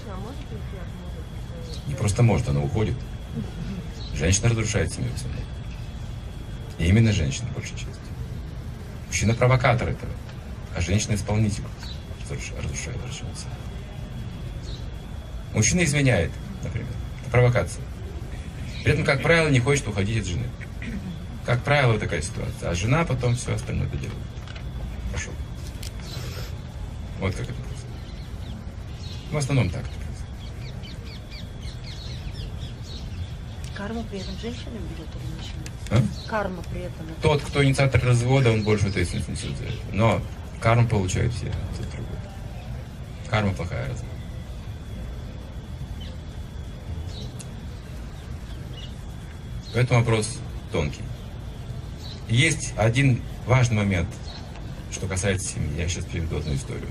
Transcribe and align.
женщина 0.00 0.16
может 0.16 0.40
уйти 0.50 0.76
от 0.76 0.86
мужа? 0.86 1.80
Не 1.86 1.94
просто 1.94 2.22
может, 2.22 2.48
она 2.48 2.60
уходит. 2.60 2.96
Женщина 4.14 4.48
разрушает 4.48 4.92
семью 4.92 5.10
основном. 5.14 5.44
И 6.78 6.86
именно 6.86 7.12
женщина, 7.12 7.48
большей 7.54 7.72
частью. 7.74 7.94
Мужчина 9.06 9.34
провокатор 9.34 9.88
этого, 9.88 10.12
а 10.76 10.80
женщина 10.80 11.14
исполнитель 11.14 11.64
разруш- 12.28 12.56
разрушает 12.62 12.96
разрушает 12.96 13.36
семью. 13.36 13.56
Мужчина 15.54 15.84
изменяет, 15.84 16.30
например. 16.62 16.88
Это 17.22 17.30
провокация. 17.30 17.82
При 18.82 18.92
этом, 18.92 19.04
как 19.04 19.22
правило, 19.22 19.48
не 19.48 19.60
хочет 19.60 19.86
уходить 19.88 20.20
от 20.20 20.26
жены. 20.26 20.46
Как 21.44 21.62
правило, 21.64 21.98
такая 21.98 22.22
ситуация. 22.22 22.70
А 22.70 22.74
жена 22.74 23.04
потом 23.04 23.34
все 23.34 23.54
остальное 23.54 23.88
доделает. 23.88 24.14
Пошел. 25.12 25.32
Вот 27.18 27.34
как 27.34 27.44
это 27.44 27.54
просто. 27.54 27.79
В 29.30 29.36
основном 29.36 29.70
так. 29.70 29.84
Карма 33.76 34.02
при 34.10 34.18
этом 34.18 34.34
женщина 34.40 34.70
берет 34.72 35.08
или 35.14 35.36
мужчина? 35.36 35.64
А? 35.90 36.28
Карма 36.28 36.62
при 36.70 36.80
этом. 36.82 37.06
это- 37.08 37.22
Тот, 37.22 37.42
кто 37.42 37.64
инициатор 37.64 38.02
развода, 38.04 38.50
он 38.50 38.62
больше 38.62 38.88
ответственность 38.88 39.28
несет 39.28 39.56
за 39.56 39.64
это. 39.64 39.76
Но 39.92 40.20
карму 40.60 40.86
получают 40.88 41.32
все, 41.32 41.46
тот 41.46 41.88
другой. 41.90 42.16
Карма 43.28 43.52
плохая 43.54 43.88
разве? 43.88 44.06
Поэтому 49.72 50.00
вопрос 50.00 50.38
тонкий. 50.72 51.02
Есть 52.28 52.74
один 52.76 53.22
важный 53.46 53.76
момент, 53.78 54.08
что 54.90 55.06
касается 55.06 55.48
семьи. 55.54 55.78
Я 55.78 55.88
сейчас 55.88 56.04
приведу 56.04 56.38
одну 56.38 56.54
историю. 56.54 56.88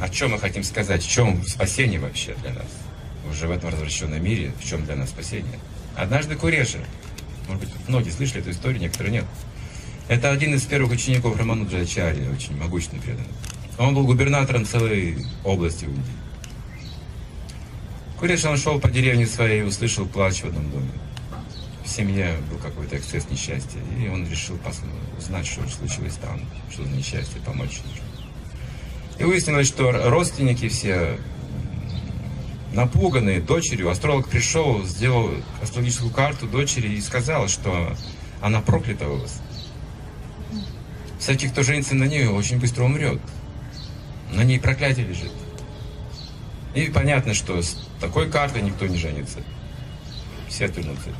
О 0.00 0.08
чем 0.08 0.32
мы 0.32 0.38
хотим 0.38 0.64
сказать? 0.64 1.02
В 1.02 1.08
чем 1.08 1.44
спасение 1.46 2.00
вообще 2.00 2.34
для 2.42 2.52
нас? 2.52 2.66
Уже 3.30 3.46
в 3.46 3.50
этом 3.50 3.70
развращенном 3.70 4.22
мире, 4.22 4.52
в 4.60 4.64
чем 4.64 4.84
для 4.84 4.96
нас 4.96 5.10
спасение? 5.10 5.58
Однажды 5.96 6.34
Куреша, 6.34 6.78
может 7.48 7.62
быть, 7.62 7.70
многие 7.88 8.10
слышали 8.10 8.40
эту 8.40 8.50
историю, 8.50 8.80
некоторые 8.80 9.12
нет. 9.12 9.24
Это 10.08 10.30
один 10.30 10.54
из 10.54 10.62
первых 10.62 10.92
учеников 10.92 11.38
Рамануджа 11.38 11.78
Ачарьи, 11.78 12.28
очень 12.28 12.56
могущественный 12.56 13.02
преданный. 13.02 13.28
Он 13.78 13.94
был 13.94 14.04
губернатором 14.04 14.66
целой 14.66 15.24
области 15.44 15.84
в 15.84 15.88
Индии. 15.88 16.22
Он 18.46 18.56
шел 18.56 18.78
по 18.78 18.88
деревне 18.88 19.26
своей 19.26 19.60
и 19.60 19.64
услышал 19.64 20.06
плач 20.06 20.42
в 20.42 20.46
одном 20.46 20.70
доме. 20.70 20.90
В 21.84 21.88
семье 21.88 22.36
был 22.50 22.58
какой-то 22.58 22.96
эксцесс 22.96 23.28
несчастья, 23.30 23.80
и 24.00 24.08
он 24.08 24.28
решил 24.28 24.58
узнать, 25.18 25.46
что 25.46 25.68
случилось 25.68 26.14
там, 26.14 26.40
что 26.70 26.84
за 26.84 26.90
несчастье, 26.90 27.40
помочь 27.44 27.80
нужно. 27.84 28.11
И 29.22 29.24
выяснилось, 29.24 29.68
что 29.68 29.92
родственники 30.10 30.68
все 30.68 31.16
напуганные 32.72 33.40
дочерью, 33.40 33.88
астролог 33.88 34.28
пришел, 34.28 34.82
сделал 34.82 35.30
астрологическую 35.62 36.10
карту 36.12 36.48
дочери 36.48 36.88
и 36.88 37.00
сказал, 37.00 37.46
что 37.46 37.94
она 38.40 38.60
проклята 38.60 39.08
у 39.08 39.18
вас. 39.18 39.40
Всякий, 41.20 41.46
кто 41.46 41.62
женится 41.62 41.94
на 41.94 42.02
нее, 42.02 42.30
очень 42.30 42.58
быстро 42.58 42.82
умрет. 42.82 43.20
На 44.32 44.42
ней 44.42 44.58
проклятие 44.58 45.06
лежит. 45.06 45.30
И 46.74 46.86
понятно, 46.86 47.32
что 47.32 47.62
с 47.62 47.76
такой 48.00 48.28
картой 48.28 48.62
никто 48.62 48.88
не 48.88 48.96
женится. 48.96 49.38
Все 50.48 50.64
отвернутся. 50.64 51.10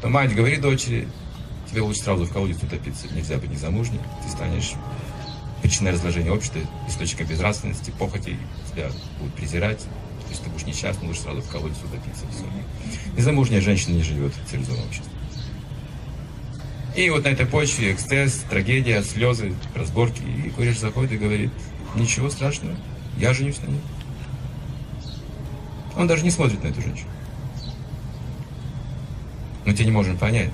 То 0.00 0.08
мать 0.08 0.34
говорит 0.34 0.62
дочери, 0.62 1.06
тебе 1.70 1.82
лучше 1.82 2.00
сразу 2.00 2.24
в 2.24 2.32
колодец 2.32 2.62
утопиться, 2.62 3.12
нельзя 3.12 3.36
быть 3.36 3.50
незамужней, 3.50 4.00
ты 4.24 4.30
станешь 4.30 4.72
причиной 5.62 5.92
разложения 5.92 6.30
общества, 6.30 6.60
источником 6.88 7.26
безнравственности, 7.26 7.90
похоти, 7.98 8.36
тебя 8.72 8.90
будут 9.18 9.34
презирать, 9.34 9.80
то 9.80 10.30
есть 10.30 10.42
ты 10.42 10.50
будешь 10.50 10.66
несчастным, 10.66 11.08
лучше 11.08 11.22
сразу 11.22 11.40
в 11.40 11.48
колодец 11.48 11.76
утопиться. 11.78 12.26
Все. 12.30 12.44
Незамужняя 13.16 13.60
женщина 13.60 13.94
не 13.94 14.02
живет 14.02 14.32
в 14.34 14.50
цивилизованном 14.50 14.86
обществе. 14.86 15.12
И 16.96 17.10
вот 17.10 17.24
на 17.24 17.28
этой 17.28 17.46
почве 17.46 17.92
эксцесс, 17.92 18.44
трагедия, 18.50 19.02
слезы, 19.02 19.54
разборки. 19.74 20.20
И 20.44 20.50
Куриш 20.50 20.78
заходит 20.78 21.12
и 21.12 21.16
говорит, 21.16 21.50
ничего 21.94 22.28
страшного, 22.28 22.76
я 23.18 23.32
женюсь 23.32 23.60
на 23.62 23.70
ней. 23.70 23.80
Он 25.96 26.06
даже 26.06 26.24
не 26.24 26.30
смотрит 26.30 26.62
на 26.62 26.68
эту 26.68 26.82
женщину. 26.82 27.08
Мы 29.64 29.74
тебя 29.74 29.86
не 29.86 29.90
можем 29.92 30.18
понять. 30.18 30.50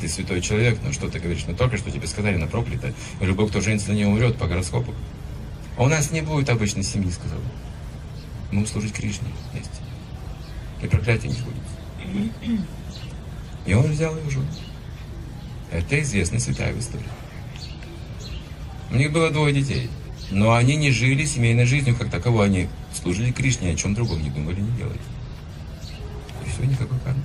Ты 0.00 0.08
святой 0.08 0.42
человек, 0.42 0.78
но 0.82 0.92
что 0.92 1.08
ты 1.08 1.18
говоришь? 1.18 1.44
Мы 1.46 1.54
только 1.54 1.76
что 1.78 1.90
тебе 1.90 2.06
сказали, 2.06 2.36
она 2.36 2.46
проклята. 2.46 2.92
И 3.20 3.24
любой, 3.24 3.48
кто 3.48 3.60
женится 3.60 3.90
на 3.90 3.94
ней, 3.94 4.04
умрет 4.04 4.36
по 4.36 4.46
гороскопу. 4.46 4.94
А 5.76 5.84
у 5.84 5.88
нас 5.88 6.10
не 6.10 6.20
будет 6.20 6.48
обычной 6.50 6.82
семьи, 6.82 7.10
сказал. 7.10 7.38
он. 7.38 7.44
Мы 8.50 8.60
будем 8.60 8.66
служить 8.66 8.92
Кришне 8.92 9.28
вместе. 9.52 9.70
И 10.82 10.86
проклятие 10.86 11.32
не 11.32 11.38
будет. 11.40 12.32
И 13.64 13.74
он 13.74 13.86
взял 13.90 14.16
ее 14.16 14.30
жену. 14.30 14.46
Это 15.70 16.00
известная 16.00 16.38
святая 16.38 16.72
в 16.72 16.78
истории. 16.78 17.06
У 18.90 18.96
них 18.96 19.12
было 19.12 19.30
двое 19.30 19.52
детей. 19.52 19.90
Но 20.30 20.54
они 20.54 20.76
не 20.76 20.90
жили 20.90 21.24
семейной 21.24 21.66
жизнью 21.66 21.96
как 21.96 22.10
таковой. 22.10 22.46
Они 22.46 22.68
служили 22.94 23.32
Кришне, 23.32 23.72
о 23.72 23.76
чем 23.76 23.94
другом 23.94 24.22
не 24.22 24.30
думали, 24.30 24.60
не 24.60 24.70
делали. 24.72 25.00
И 26.44 26.50
все, 26.50 26.64
никакой 26.64 26.98
кармы. 27.00 27.22